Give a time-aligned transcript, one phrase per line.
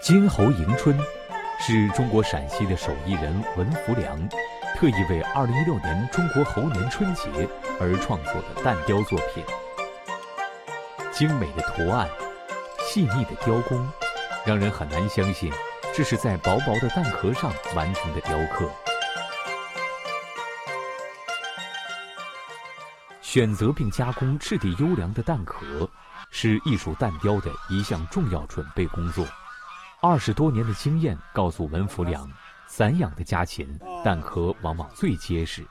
[0.00, 0.98] 金猴迎春
[1.58, 4.18] 是中国陕西的手艺人文福良
[4.74, 7.28] 特意为2016年中国猴年春节
[7.78, 9.44] 而创作的蛋雕作品。
[11.12, 12.08] 精美的图案，
[12.78, 13.86] 细腻的雕工，
[14.46, 15.52] 让人很难相信
[15.94, 18.70] 这是在薄薄的蛋壳上完成的雕刻。
[23.20, 25.86] 选择并加工质地优良的蛋壳，
[26.30, 29.26] 是艺术蛋雕的一项重要准备工作。
[30.02, 32.26] 二十多年的经验告诉文福良，
[32.66, 35.62] 散养的家禽蛋壳往往最结实。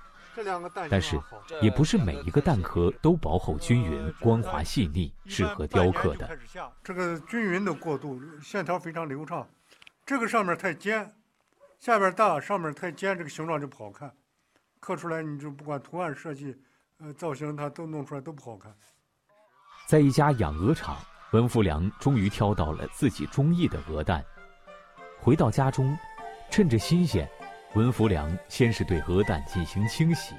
[0.90, 1.20] 但是，
[1.62, 6.30] 也不是每一个蛋壳都薄厚均匀、光滑细腻，适合雕刻的。
[6.84, 9.48] 这个均匀的过渡，线条非常流畅。
[10.06, 11.12] 这个上面太尖，
[11.80, 14.14] 下边大，上面太尖，这个形状就不好看。
[14.80, 16.56] 刻出来，你就不管图案设计、
[17.00, 18.74] 呃造型，它都弄出来都不好看。
[19.88, 20.96] 在一家养鹅场。
[21.32, 24.26] 文福良终于挑到了自己中意的鹅蛋。
[25.20, 25.96] 回到家中，
[26.50, 27.30] 趁着新鲜，
[27.76, 30.34] 文福良先是对鹅蛋进行清洗，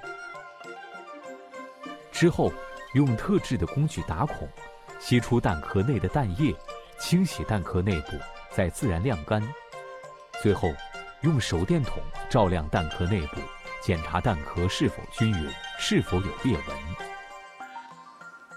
[2.11, 2.53] 之后
[2.95, 4.49] 用特制的工具打孔，
[4.99, 6.53] 吸出蛋壳内的蛋液，
[6.99, 8.19] 清洗蛋壳内部，
[8.51, 9.41] 再自然晾干。
[10.43, 10.73] 最后，
[11.21, 13.41] 用手电筒照亮蛋壳内部，
[13.81, 16.77] 检查蛋壳是否均匀，是否有裂纹。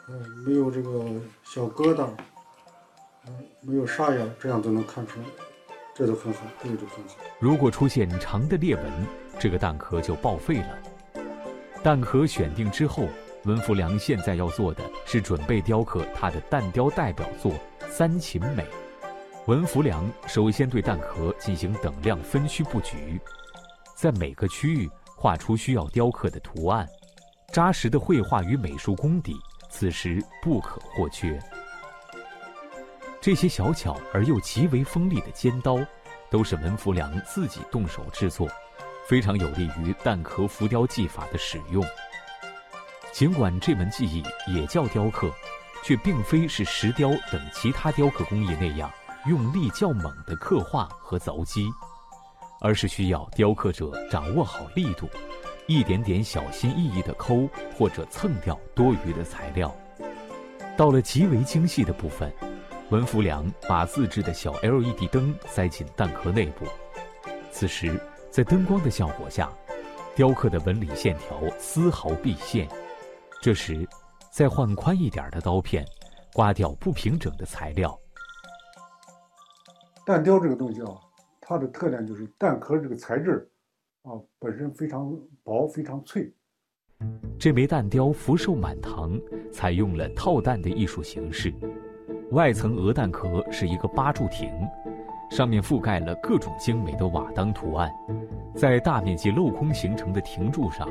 [0.10, 1.06] 嗯，没有这个
[1.44, 2.08] 小疙瘩，
[3.26, 5.26] 嗯，没有沙眼，这样都能看出来，
[5.96, 7.16] 这都很好，这个就很好。
[7.40, 8.84] 如果出现长的裂纹，
[9.40, 10.80] 这个蛋壳就报废了。
[11.82, 13.08] 蛋壳选定之后，
[13.46, 17.54] 文福良现在要做的是准备雕刻他的蛋雕代表作
[17.90, 18.66] 三秦美。
[19.48, 23.20] 文福良首先对蛋壳进行等量分区布局，
[23.96, 26.88] 在每个区域画出需要雕刻的图案，
[27.54, 29.36] 扎实的绘画与美术功底。
[29.74, 31.42] 此时不可或缺。
[33.20, 35.80] 这些小巧而又极为锋利的尖刀，
[36.30, 38.48] 都是文福良自己动手制作，
[39.08, 41.84] 非常有利于蛋壳浮雕技法的使用。
[43.12, 45.32] 尽管这门技艺也叫雕刻，
[45.84, 48.92] 却并非是石雕等其他雕刻工艺那样
[49.26, 51.68] 用力较猛的刻画和凿击，
[52.62, 55.10] 而是需要雕刻者掌握好力度。
[55.68, 57.48] 一点点小心翼翼地抠
[57.78, 59.74] 或者蹭掉多余的材料，
[60.78, 62.32] 到了极为精细的部分，
[62.90, 66.66] 文福良把自制的小 LED 灯塞进蛋壳内部。
[67.50, 67.98] 此时，
[68.30, 69.50] 在灯光的效果下，
[70.16, 72.68] 雕刻的纹理线条丝毫毕现。
[73.42, 73.88] 这时，
[74.32, 75.86] 再换宽一点的刀片，
[76.34, 77.98] 刮掉不平整的材料。
[80.06, 80.90] 蛋雕这个东西啊，
[81.40, 83.50] 它的特点就是蛋壳这个材质。
[84.04, 86.32] 啊，本身非常薄，非常脆。
[87.40, 89.20] 这枚蛋雕福寿满堂
[89.52, 91.54] 采用了套蛋的艺术形式，
[92.32, 94.52] 外层鹅蛋壳是一个八柱亭，
[95.32, 97.90] 上面覆盖了各种精美的瓦当图案，
[98.56, 100.90] 在大面积镂空形成的亭柱上，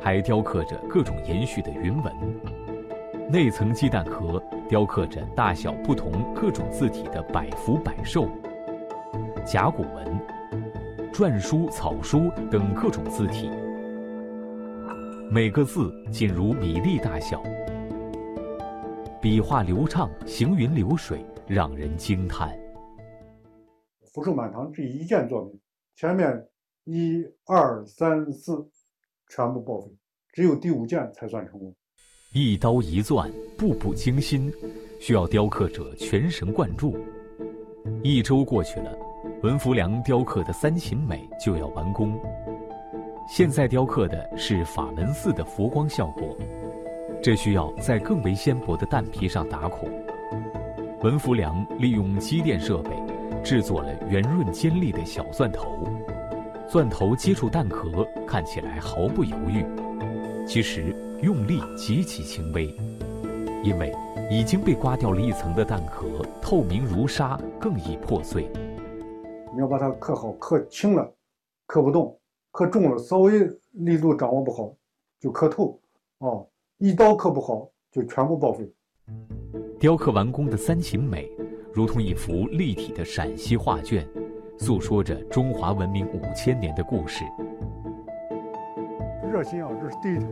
[0.00, 2.14] 还雕刻着各种延续的云纹。
[3.28, 8.28] 内层鸡蛋壳雕刻着大小不同各种字体的百福百寿、
[9.44, 10.41] 甲骨文。
[11.12, 13.50] 篆书、草书等各种字体，
[15.30, 17.42] 每个字仅如米粒大小，
[19.20, 22.58] 笔画流畅，行云流水，让人惊叹。
[24.14, 25.60] 福寿满堂这一件作品，
[25.96, 26.48] 前面
[26.84, 28.66] 一二三四
[29.28, 29.92] 全部报废，
[30.32, 31.74] 只有第五件才算成功。
[32.32, 34.50] 一刀一钻，步步惊心，
[34.98, 36.96] 需要雕刻者全神贯注。
[38.02, 39.11] 一周过去了。
[39.42, 42.16] 文福良雕刻的三秦美就要完工，
[43.28, 46.36] 现在雕刻的是法门寺的佛光效果，
[47.20, 49.90] 这需要在更为纤薄的蛋皮上打孔。
[51.00, 52.90] 文福良利用机电设备，
[53.42, 55.76] 制作了圆润尖利的小钻头，
[56.68, 59.66] 钻头接触蛋壳看起来毫不犹豫，
[60.46, 62.72] 其实用力极其轻微，
[63.64, 63.92] 因为
[64.30, 66.06] 已经被刮掉了一层的蛋壳
[66.40, 68.48] 透明如纱，更易破碎。
[69.52, 71.12] 你要把它刻好，刻轻了，
[71.66, 72.16] 刻不动；
[72.50, 73.32] 刻重了，稍微
[73.72, 74.74] 力度掌握不好，
[75.20, 75.78] 就刻透。
[76.18, 78.72] 哦，一刀刻不好，就全部报废。
[79.78, 81.30] 雕刻完工的三秦美，
[81.72, 84.08] 如同一幅立体的陕西画卷，
[84.58, 87.22] 诉说着中华文明五千年的故事。
[89.30, 90.28] 热心啊，这是第一条。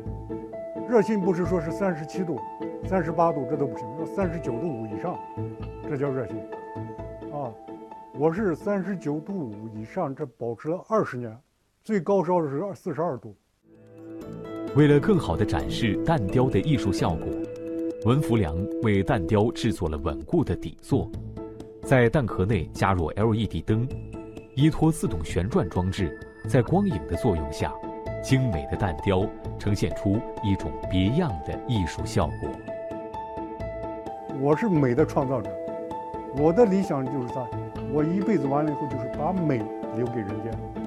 [0.89, 2.39] 热心不是说是三十七度、
[2.87, 5.19] 三十八度，这都不行，要三十九度五以上，
[5.89, 6.37] 这叫热心。
[8.21, 8.23] 啊。
[8.23, 11.35] 我是三十九度五以上，这保持了二十年，
[11.83, 13.35] 最高烧的是二四十二度。
[14.77, 17.27] 为了更好地展示蛋雕的艺术效果，
[18.05, 21.11] 文福良为蛋雕制作了稳固的底座，
[21.83, 23.89] 在蛋壳内加入 LED 灯，
[24.55, 27.73] 依托自动旋转装置，在光影的作用下，
[28.23, 29.27] 精美的蛋雕
[29.59, 32.51] 呈现出一种别样的艺术效果。
[34.39, 35.51] 我是美的创造者，
[36.37, 37.49] 我的理想就是啥？
[37.93, 39.63] 我一辈子完了以后，就是把美
[39.97, 40.80] 留给人家。